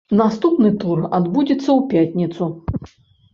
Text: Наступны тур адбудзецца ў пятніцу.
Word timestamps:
Наступны 0.19 0.71
тур 0.83 1.03
адбудзецца 1.17 1.67
ў 1.73 1.79
пятніцу. 1.93 2.43